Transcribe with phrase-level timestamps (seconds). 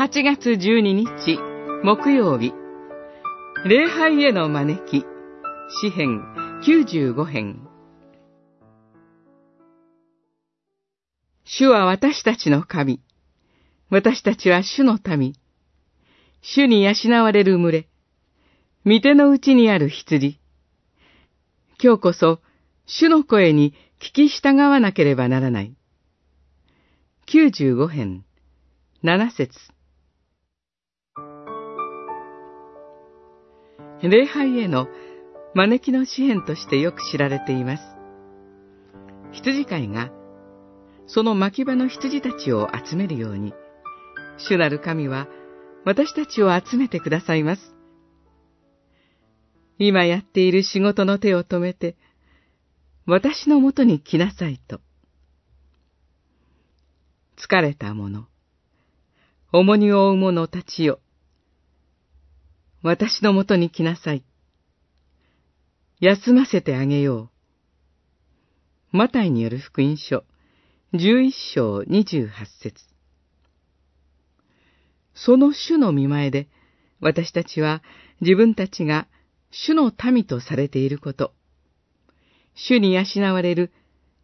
[0.00, 1.38] 8月12日
[1.84, 2.54] 木曜日
[3.66, 5.04] 礼拝への招き
[5.82, 6.22] 詩編
[6.64, 7.68] 95編
[11.44, 13.02] 主は私たちの神。
[13.90, 15.34] 私たちは主の民。
[16.40, 17.88] 主に養われる群れ。
[18.86, 20.40] 御手のうちにある羊。
[21.78, 22.40] 今日こそ、
[22.86, 25.74] 主の声に聞き従わなければならない。
[27.26, 28.24] 95編、
[29.04, 29.58] 7節
[34.02, 34.88] 礼拝への
[35.54, 37.82] 招きの詩篇としてよく知られています。
[39.32, 40.10] 羊飼いが、
[41.06, 43.52] その牧場の羊たちを集めるように、
[44.38, 45.28] 主なる神は
[45.84, 47.74] 私たちを集めてくださいます。
[49.78, 51.96] 今やっている仕事の手を止めて、
[53.06, 54.80] 私のもとに来なさいと。
[57.36, 58.28] 疲れた者、
[59.52, 61.00] 重荷を負う者たちよ。
[62.82, 64.24] 私のもとに来なさい。
[66.00, 67.30] 休ませてあげよ
[68.92, 68.96] う。
[68.96, 70.24] マタイによる福音書、
[70.94, 72.82] 十一章二十八節
[75.14, 76.48] その主の見前で、
[77.00, 77.82] 私たちは
[78.22, 79.06] 自分たちが
[79.50, 81.34] 主の民とされていること、
[82.54, 83.72] 主に養われる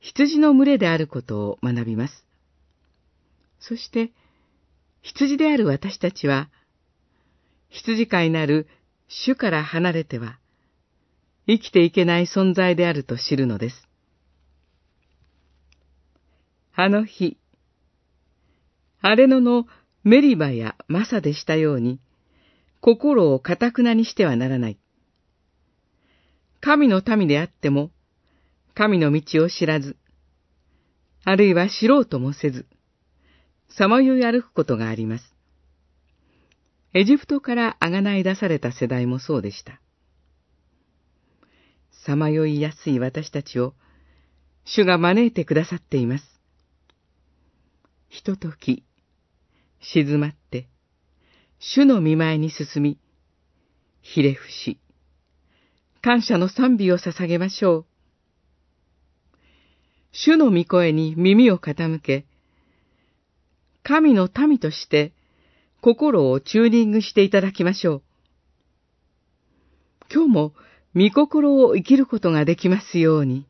[0.00, 2.26] 羊の群れであることを学びます。
[3.60, 4.10] そして、
[5.02, 6.50] 羊である私たちは、
[7.70, 8.66] 羊飼いなる
[9.08, 10.38] 主から離れては、
[11.46, 13.88] 生きていけない存在であると知るのです。
[16.74, 17.38] あの日、
[19.00, 19.66] 荒れ野の
[20.04, 22.00] メリバやマサでしたように、
[22.80, 24.78] 心をかたくなにしてはならない。
[26.60, 27.90] 神の民であっても、
[28.74, 29.96] 神の道を知らず、
[31.24, 32.66] あるいは知ろうともせず、
[33.68, 35.29] さまよい歩くことがあります。
[36.92, 39.80] エジプトからあがない出された世代もそうでした。
[42.04, 43.74] さまよいやすい私たちを、
[44.64, 46.24] 主が招いてくださっています。
[48.08, 48.84] ひととき、
[49.80, 50.66] 静まって、
[51.60, 52.98] 主の見前に進み、
[54.02, 54.80] ひれ伏し、
[56.02, 57.86] 感謝の賛美を捧げましょう。
[60.12, 62.24] 主の御声に耳を傾け、
[63.84, 65.12] 神の民として
[65.80, 68.02] 心をチューニングしていただきましょう。
[70.12, 70.52] 今日も
[70.94, 73.46] 御心を生きることができますように。